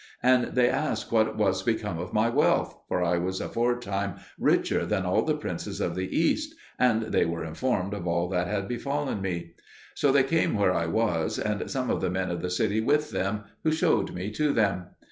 [0.23, 5.05] And they asked what was become of my wealth for I was aforetime richer than
[5.05, 9.21] all the princes of the East and they were informed of all that had befallen
[9.21, 9.51] me.
[9.93, 13.11] So they came where I was, and some of the men of the city with
[13.11, 14.87] them, who showed me to them.